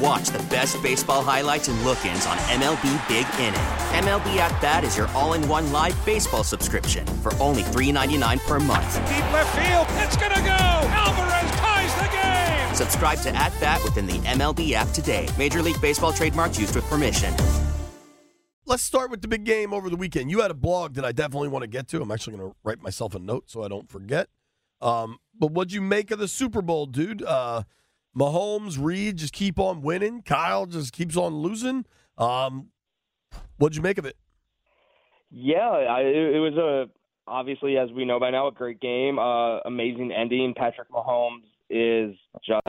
[0.00, 3.60] And watch the best baseball highlights and look-ins on MLB Big Inning.
[4.04, 8.94] MLB At Bat is your all-in-one live baseball subscription for only $3.99 per month.
[9.08, 10.88] Deep left field, it's gonna go.
[10.90, 12.74] Alvarez ties the game.
[12.74, 15.28] Subscribe to At Bat within the MLB app today.
[15.38, 17.34] Major League Baseball trademarks used with permission.
[18.66, 20.30] Let's start with the big game over the weekend.
[20.30, 22.00] You had a blog that I definitely want to get to.
[22.00, 24.28] I'm actually going to write myself a note so I don't forget.
[24.80, 27.22] Um, but what'd you make of the Super Bowl, dude?
[27.22, 27.64] Uh,
[28.16, 30.22] Mahomes, Reid just keep on winning.
[30.22, 31.84] Kyle just keeps on losing.
[32.18, 32.68] Um,
[33.58, 34.16] what'd you make of it?
[35.30, 39.18] Yeah, I, it, was a obviously, as we know by now, a great game.
[39.18, 40.54] Uh, amazing ending.
[40.56, 42.66] Patrick Mahomes is just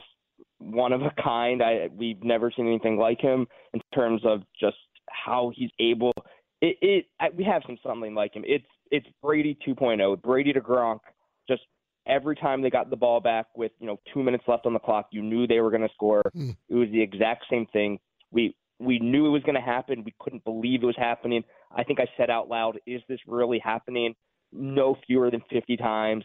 [0.58, 1.62] one of a kind.
[1.62, 4.76] I we've never seen anything like him in terms of just
[5.10, 6.12] how he's able.
[6.60, 8.44] It, it I, we have some something like him.
[8.46, 10.22] It's it's Brady 2.0.
[10.22, 11.00] Brady to Gronk.
[11.48, 11.62] Just
[12.06, 14.78] every time they got the ball back with you know two minutes left on the
[14.78, 16.22] clock, you knew they were going to score.
[16.36, 16.56] Mm.
[16.68, 17.98] It was the exact same thing.
[18.30, 20.04] We we knew it was going to happen.
[20.04, 21.44] We couldn't believe it was happening.
[21.74, 24.14] I think I said out loud, "Is this really happening?"
[24.52, 26.24] No fewer than 50 times.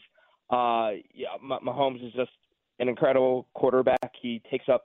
[0.50, 2.32] Uh, yeah, Mah- Mahomes is just
[2.80, 4.12] an incredible quarterback.
[4.22, 4.84] He takes up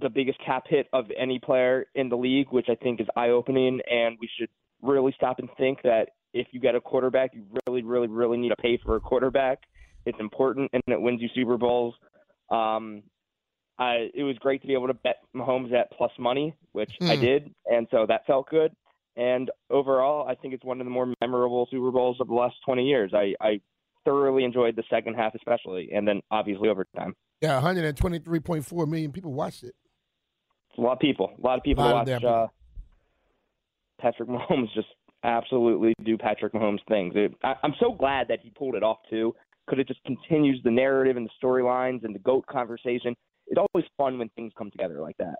[0.00, 3.80] the biggest cap hit of any player in the league, which I think is eye-opening.
[3.90, 4.48] And we should
[4.82, 8.48] really stop and think that if you get a quarterback, you really, really, really need
[8.48, 9.60] to pay for a quarterback.
[10.06, 11.94] It's important, and it wins you Super Bowls.
[12.50, 13.02] Um,
[13.78, 17.16] I, it was great to be able to bet Mahomes at plus money, which I
[17.16, 17.20] Hmm.
[17.20, 18.72] did, and so that felt good.
[19.16, 22.56] And overall, I think it's one of the more memorable Super Bowls of the last
[22.64, 23.12] 20 years.
[23.14, 23.60] I, I
[24.04, 27.14] thoroughly enjoyed the second half, especially, and then obviously overtime.
[27.40, 29.74] Yeah, 123.4 million people watched it.
[30.70, 32.46] It's a lot of people, a lot of people Lot to of uh,
[34.00, 34.88] Patrick Mahomes just
[35.22, 37.14] absolutely do Patrick Mahomes things.
[37.16, 39.34] It, I, I'm so glad that he pulled it off too,
[39.66, 43.14] because it just continues the narrative and the storylines and the goat conversation.
[43.46, 45.36] It's always fun when things come together like that.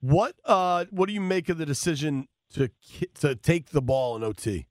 [0.00, 2.70] What uh, what do you make of the decision to
[3.20, 4.66] to take the ball in OT?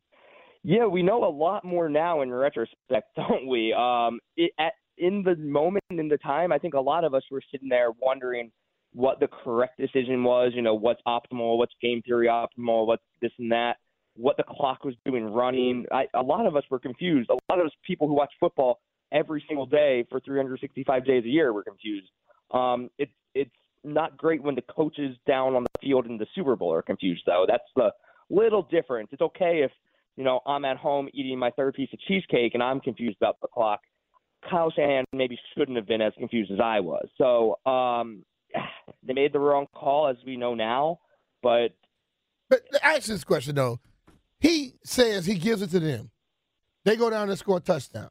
[0.64, 3.74] Yeah, we know a lot more now in retrospect, don't we?
[3.74, 7.24] Um, it, at, in the moment, in the time, I think a lot of us
[7.30, 8.52] were sitting there wondering
[8.94, 10.54] what the correct decision was.
[10.56, 13.78] You know, what's optimal, what's game theory optimal, what's this and that,
[14.16, 15.86] what the clock was doing running.
[15.92, 17.30] I, a lot of us were confused.
[17.30, 18.80] A lot of us people who watch football
[19.16, 22.10] every single day for 365 days a year we're confused.
[22.52, 23.52] Um, it's it's
[23.84, 27.24] not great when the coaches down on the field in the Super Bowl are confused,
[27.26, 27.46] though.
[27.48, 27.92] That's the
[28.30, 29.10] little difference.
[29.12, 29.72] It's okay if
[30.18, 33.38] you know I'm at home eating my third piece of cheesecake and I'm confused about
[33.42, 33.80] the clock.
[34.50, 37.08] Kyle Shanahan maybe shouldn't have been as confused as I was.
[37.18, 38.24] So um,
[39.04, 41.00] they made the wrong call, as we know now.
[41.42, 41.70] But
[42.50, 43.80] But ask this question though.
[44.40, 46.12] He says he gives it to them.
[46.84, 48.10] They go down and score a touchdown.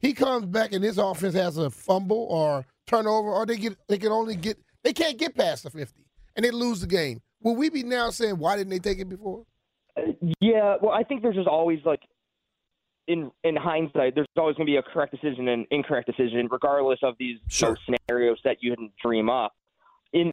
[0.00, 3.98] He comes back and his offense has a fumble or turnover, or they get they
[3.98, 6.04] can only get they can't get past the fifty
[6.36, 7.20] and they lose the game.
[7.42, 9.44] Will we be now saying why didn't they take it before?
[10.40, 12.00] Yeah, well, I think there's just always like
[13.08, 17.00] in in hindsight, there's always going to be a correct decision and incorrect decision, regardless
[17.02, 19.54] of these you know, scenarios that you didn't dream up.
[20.12, 20.30] In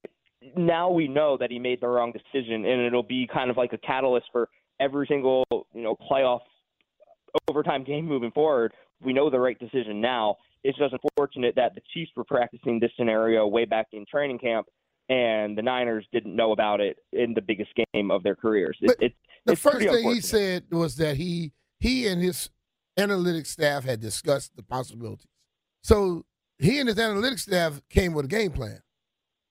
[0.55, 3.73] now we know that he made the wrong decision, and it'll be kind of like
[3.73, 4.49] a catalyst for
[4.79, 6.41] every single you know playoff
[7.47, 8.73] overtime game moving forward.
[9.01, 10.37] We know the right decision now.
[10.63, 14.67] It's just unfortunate that the Chiefs were practicing this scenario way back in training camp,
[15.09, 18.77] and the Niners didn't know about it in the biggest game of their careers.
[18.81, 19.13] It, it,
[19.45, 22.49] The first thing he said was that he he and his
[22.97, 25.27] analytics staff had discussed the possibilities.
[25.83, 26.25] So
[26.57, 28.81] he and his analytics staff came with a game plan.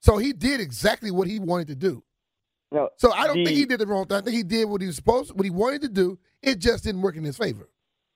[0.01, 2.03] So he did exactly what he wanted to do.
[2.73, 4.17] No, So I don't think he did the wrong thing.
[4.17, 6.19] I think he did what he was supposed, what he wanted to do.
[6.43, 7.69] It just didn't work in his favor.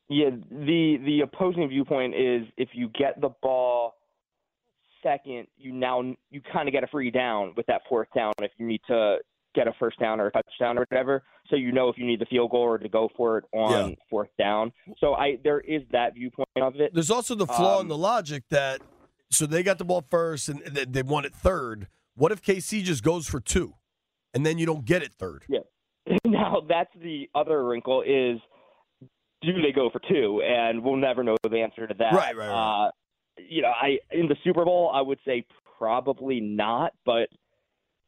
[0.08, 3.94] Yeah, the the opposing viewpoint is if you get the ball
[5.02, 6.00] second, you now
[6.30, 9.18] you kind of get a free down with that fourth down if you need to
[9.54, 11.22] get a first down or a touchdown or whatever.
[11.50, 13.90] So you know if you need the field goal or to go for it on
[13.90, 13.94] Yeah.
[14.08, 14.72] fourth down.
[14.98, 16.92] So I there is that viewpoint of it.
[16.94, 18.80] There's also the flaw in Um, the logic that
[19.30, 21.88] so they got the ball first and they, they won it third.
[22.14, 23.74] What if KC just goes for two,
[24.34, 25.44] and then you don't get it third?
[25.50, 25.60] Yeah.
[26.24, 28.40] now that's the other wrinkle is
[29.42, 30.42] do they go for two?
[30.42, 32.12] And we'll never know the answer to that.
[32.12, 32.86] Right, right, right.
[32.86, 32.90] Uh,
[33.48, 35.44] you know, I in the Super Bowl, I would say
[35.78, 37.28] probably not, but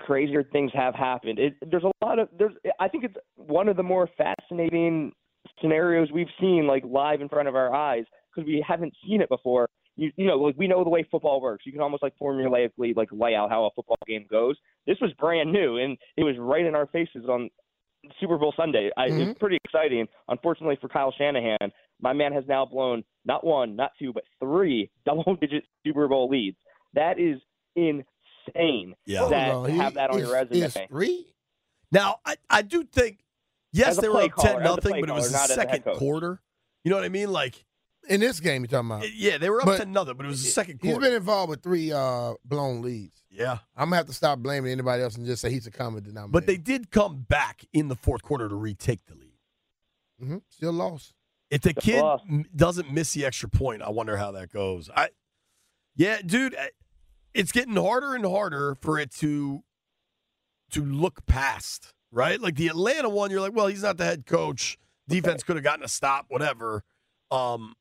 [0.00, 1.38] crazier things have happened.
[1.38, 2.52] It, there's a lot of there's.
[2.78, 5.12] I think it's one of the more fascinating
[5.60, 8.04] scenarios we've seen like live in front of our eyes
[8.34, 9.68] because we haven't seen it before.
[9.96, 11.64] You, you know, like we know the way football works.
[11.66, 14.56] You can almost like formulaically like lay out how a football game goes.
[14.86, 17.50] This was brand new, and it was right in our faces on
[18.20, 18.90] Super Bowl Sunday.
[18.96, 19.30] I, Mm-hmm.
[19.30, 20.06] It's pretty exciting.
[20.28, 21.70] Unfortunately for Kyle Shanahan,
[22.00, 26.56] my man has now blown not one, not two, but three double-digit Super Bowl leads.
[26.94, 27.38] That is
[27.76, 28.94] insane.
[29.06, 29.28] Yeah.
[29.28, 30.58] That Hold to on, have that on is- your resume.
[30.66, 31.26] is three?
[31.92, 33.18] Now, I, I do think,
[33.72, 35.60] yes, they were play up 10 nothing, but it was caller, the not as a
[35.60, 35.98] head second coach.
[35.98, 36.40] quarter.
[36.84, 37.32] You know what I mean?
[37.32, 37.64] Like,
[38.08, 39.12] In this game, you're talking about.
[39.12, 41.00] yeah, they were up But 10 nothing, but it was the second quarter.
[41.00, 43.22] He's been involved with three uh, blown leads.
[43.40, 43.58] Yeah.
[43.74, 46.32] I'm gonna have to stop blaming anybody else and just say he's a common denominator.
[46.32, 49.32] But they did come back in the fourth quarter to retake the lead.
[50.20, 51.14] hmm still lost.
[51.50, 52.04] If the kid
[52.54, 54.88] doesn't miss the extra point, I wonder how that goes.
[54.94, 55.08] I,
[55.96, 56.54] yeah, dude,
[57.34, 59.64] it's getting harder and harder for it to
[60.72, 62.40] to look past, right?
[62.40, 64.78] Like the Atlanta one, you're like, well, he's not the head coach.
[65.08, 66.84] Defense could have gotten a stop, whatever.
[67.32, 67.74] Um,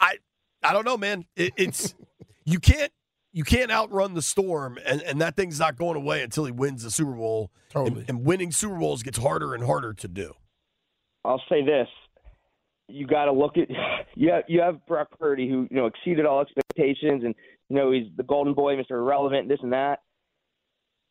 [0.00, 0.16] I
[0.62, 1.26] I don't know, man.
[1.36, 1.94] It, it's
[2.44, 2.90] you can't
[3.34, 6.84] you can't outrun the storm, and, and that thing's not going away until he wins
[6.84, 7.50] the Super Bowl.
[7.68, 8.02] Totally.
[8.02, 10.34] And, and winning Super Bowls gets harder and harder to do.
[11.24, 11.88] I'll say this:
[12.86, 13.68] you got to look at
[14.14, 17.34] you have you have Brock Purdy who you know exceeded all expectations, and
[17.68, 18.92] you know he's the golden boy, Mr.
[18.92, 19.98] Irrelevant, this and that.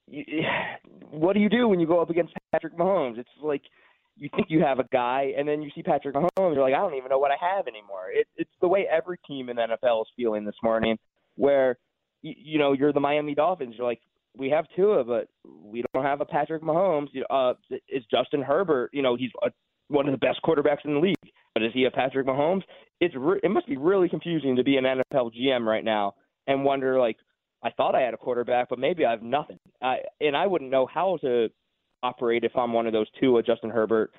[0.08, 0.24] You,
[1.12, 3.18] what do you do when you go up against Patrick Mahomes?
[3.18, 3.64] It's like
[4.16, 6.78] you think you have a guy, and then you see Patrick Mahomes, you're like, I
[6.78, 8.12] don't even know what I have anymore.
[8.14, 10.98] It, it's the way every team in the NFL is feeling this morning,
[11.36, 11.78] where
[12.24, 13.76] you, you know you're the Miami Dolphins.
[13.78, 14.02] You're like,
[14.36, 17.10] we have Tua, but we don't have a Patrick Mahomes.
[17.30, 17.54] Uh,
[17.88, 18.90] is Justin Herbert?
[18.94, 19.52] You know, he's a
[19.90, 21.16] one of the best quarterbacks in the league.
[21.54, 22.64] But is he a Patrick Mahomes?
[23.00, 26.16] It's re- it must be really confusing to be an NFL GM right now
[26.48, 27.18] and wonder like
[27.64, 29.60] I thought I had a quarterback, but maybe I have nothing.
[29.82, 31.50] I and I wouldn't know how to
[32.02, 34.12] operate if I'm one of those two, a Justin Herbert.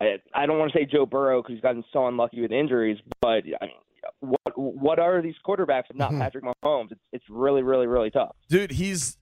[0.00, 2.98] I, I don't want to say Joe Burrow because he's gotten so unlucky with injuries,
[3.20, 3.80] but I mean,
[4.20, 6.20] what what are these quarterbacks if not mm-hmm.
[6.20, 6.92] Patrick Mahomes?
[6.92, 8.36] It's it's really really really tough.
[8.48, 9.18] Dude, he's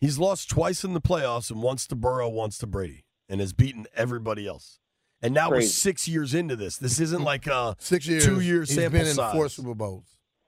[0.00, 3.52] he's lost twice in the playoffs and once to Burrow, once to Brady, and has
[3.52, 4.78] beaten everybody else.
[5.22, 6.76] And now we're six years into this.
[6.76, 8.26] This isn't like a Six years.
[8.26, 9.32] two year He's sample been in size.
[9.32, 10.04] four Super Bowls.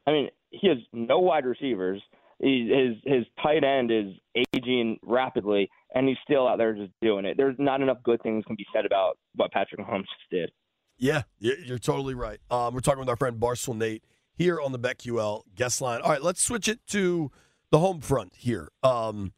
[0.06, 2.02] I mean, he has no wide receivers.
[2.38, 4.12] He, his his tight end is
[4.54, 7.38] aging rapidly, and he's still out there just doing it.
[7.38, 10.50] There's not enough good things can be said about what Patrick Mahomes just did.
[10.98, 12.40] Yeah, you're totally right.
[12.50, 14.04] Um, we're talking with our friend Barstool Nate
[14.34, 16.00] here on the BetQL guest line.
[16.00, 17.30] All right, let's switch it to
[17.70, 18.70] the home front here.
[18.82, 19.32] Um,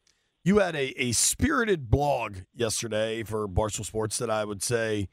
[0.45, 5.09] you had a, a spirited blog yesterday for Barstool Sports that I would say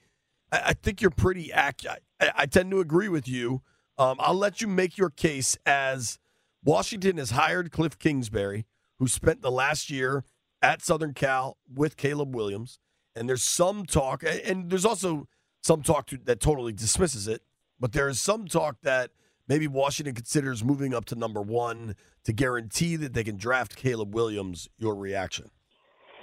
[0.52, 2.04] I, I think you're pretty accurate.
[2.20, 3.62] I, tend to agree with you.
[3.98, 6.18] Um, I'll let you make your case as
[6.64, 8.66] Washington has hired Kliff Kingsbury,
[9.00, 10.24] who spent the last year
[10.62, 12.80] at Southern Cal with Caleb Williams.
[13.16, 15.28] And there's some talk, and there's also
[15.66, 17.42] some talk to, that totally dismisses it,
[17.80, 19.10] but there is some talk that
[19.48, 24.14] maybe Washington considers moving up to number one to guarantee that they can draft Caleb
[24.14, 24.70] Williams.
[24.78, 25.50] Your reaction?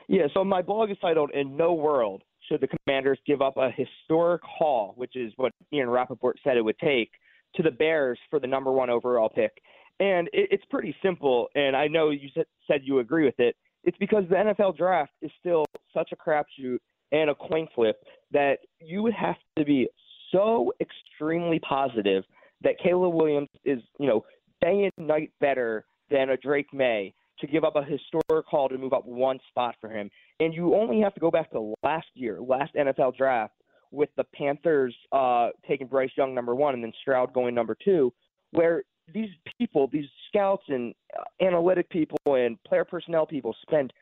[0.07, 3.71] Yeah, so my blog is titled "In No World Should the Commanders Give Up a
[3.71, 7.11] Historic Haul," which is what Ian Rapoport said it would take
[7.57, 9.51] to the Bears for the number one overall pick.
[9.99, 13.57] And it, it's pretty simple, and I know you said, said you agree with it.
[13.83, 16.79] It's because the NFL draft is still such a crapshoot
[17.11, 17.97] and a coin flip
[18.33, 19.89] that you would have to be
[20.31, 22.25] so extremely positive
[22.63, 24.25] that Caleb Williams is, you know,
[24.61, 28.79] day and night better than a Drake Maye to give up a historic haul to
[28.79, 30.11] move up one spot for him.
[30.41, 33.55] And you only have to go back to last year, last NFL draft,
[33.91, 38.13] with the Panthers uh, taking Bryce Young number one and then Stroud going number two,
[38.53, 43.93] where these people, these scouts and uh, analytic people and player personnel people spend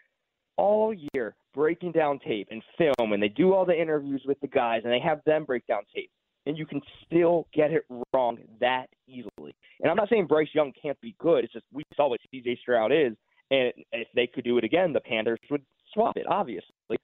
[0.61, 4.47] all year breaking down tape and film, and they do all the interviews with the
[4.47, 6.11] guys, and they have them break down tape.
[6.47, 9.55] And you can still get it wrong that easily.
[9.81, 11.45] And I'm not saying Bryce Young can't be good.
[11.45, 13.15] It's just we saw what CJ Stroud is,
[13.51, 15.63] and if they could do it again, the Panthers would
[15.93, 16.99] swap it, obviously.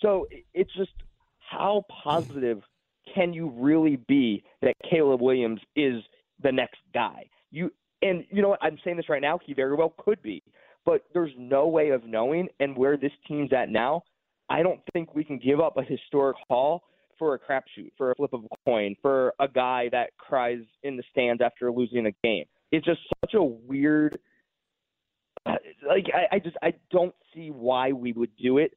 [0.00, 0.92] So it's just
[1.38, 2.62] how positive
[3.14, 6.02] can you really be that Caleb Williams is
[6.42, 7.24] the next guy?
[7.50, 7.72] You
[8.02, 8.62] and you know what?
[8.62, 9.38] I'm saying this right now.
[9.44, 10.42] He very well could be,
[10.88, 12.48] but there's no way of knowing.
[12.60, 14.04] And where this team's at now,
[14.48, 16.82] I don't think we can give up a historic haul
[17.18, 20.96] for a crapshoot, for a flip of a coin, for a guy that cries in
[20.96, 22.46] the stands after losing a game.
[22.72, 24.18] It's just such a weird.
[25.46, 28.72] Like I, I just I don't see why we would do it,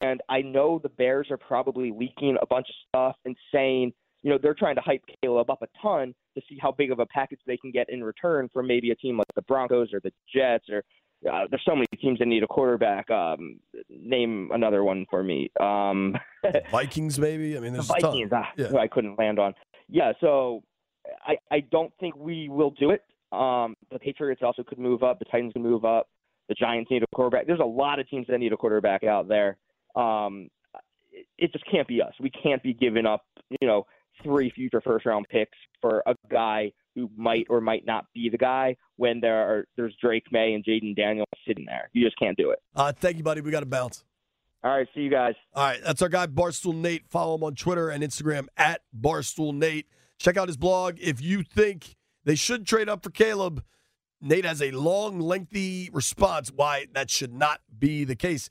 [0.00, 4.30] And I know the Bears are probably leaking a bunch of stuff and saying, you
[4.30, 7.06] know, they're trying to hype Caleb up a ton to see how big of a
[7.06, 10.12] package they can get in return from maybe a team like the Broncos or the
[10.34, 10.84] Jets or
[11.30, 13.10] uh, there's so many teams that need a quarterback.
[13.10, 15.50] Um, name another one for me.
[15.60, 16.16] Um,
[16.70, 17.56] Vikings, maybe.
[17.56, 18.30] I mean, the Vikings.
[18.32, 18.66] Ah, Yeah.
[18.68, 19.54] who I couldn't land on.
[19.88, 20.62] Yeah, so
[21.26, 23.02] I I don't think we will do it.
[23.32, 25.18] Um, the Patriots also could move up.
[25.18, 26.08] The Titans could move up.
[26.48, 27.46] The Giants need a quarterback.
[27.46, 29.56] There's a lot of teams that need a quarterback out there.
[29.94, 30.48] Um,
[31.12, 32.12] it, it just can't be us.
[32.20, 33.24] We can't be giving up,
[33.60, 33.86] you know,
[34.22, 38.38] three future first round picks for a guy who might or might not be the
[38.38, 41.88] guy when there are there's Drake Maye and Jayden Daniels sitting there.
[41.92, 42.58] You just can't do it.
[42.74, 43.40] Uh, thank you, buddy.
[43.40, 44.04] We got to bounce.
[44.62, 45.34] All right, see you guys.
[45.54, 47.08] All right, that's our guy Barstool Nate.
[47.08, 49.86] Follow him on Twitter and Instagram at Barstool Nate.
[50.18, 53.64] Check out his blog if you think they should trade up for Caleb.
[54.20, 58.50] Nate has a long, lengthy response why that should not be the case.